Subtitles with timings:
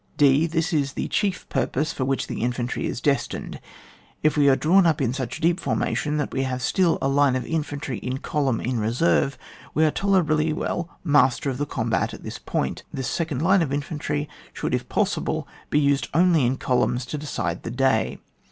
[0.19, 3.59] (<f.) This is the chief purpose for which the infantry is destined:
[4.23, 7.35] if we are drawn up in such deep formation that we have still a line
[7.35, 9.37] of infantry in column in re serve,
[9.75, 12.81] we are tolerably well master of the combat at this point.
[12.91, 17.61] This second line of infantry should, if possible, be used only in columns, to decide
[17.61, 18.17] the day.